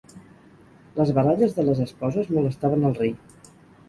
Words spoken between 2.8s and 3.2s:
al rei.